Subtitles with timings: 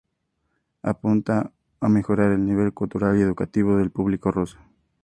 [0.81, 4.57] Apuntó a mejorar el nivel cultural y educativo del público ruso.